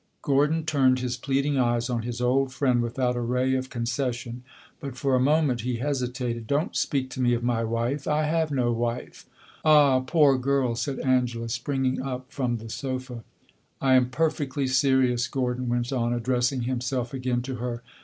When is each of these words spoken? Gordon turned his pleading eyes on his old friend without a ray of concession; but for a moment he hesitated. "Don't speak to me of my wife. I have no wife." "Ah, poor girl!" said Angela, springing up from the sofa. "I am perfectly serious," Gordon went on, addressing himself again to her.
Gordon 0.23 0.65
turned 0.65 0.97
his 0.97 1.15
pleading 1.15 1.59
eyes 1.59 1.87
on 1.87 2.01
his 2.01 2.21
old 2.21 2.51
friend 2.51 2.81
without 2.81 3.15
a 3.15 3.21
ray 3.21 3.53
of 3.53 3.69
concession; 3.69 4.41
but 4.79 4.97
for 4.97 5.13
a 5.13 5.19
moment 5.19 5.61
he 5.61 5.75
hesitated. 5.75 6.47
"Don't 6.47 6.75
speak 6.75 7.11
to 7.11 7.21
me 7.21 7.35
of 7.35 7.43
my 7.43 7.63
wife. 7.63 8.07
I 8.07 8.23
have 8.23 8.49
no 8.49 8.71
wife." 8.71 9.27
"Ah, 9.63 9.99
poor 9.99 10.39
girl!" 10.39 10.73
said 10.75 10.97
Angela, 11.01 11.49
springing 11.49 12.01
up 12.01 12.31
from 12.31 12.57
the 12.57 12.67
sofa. 12.69 13.23
"I 13.79 13.93
am 13.93 14.09
perfectly 14.09 14.65
serious," 14.65 15.27
Gordon 15.27 15.69
went 15.69 15.93
on, 15.93 16.13
addressing 16.13 16.61
himself 16.63 17.13
again 17.13 17.43
to 17.43 17.57
her. 17.57 17.83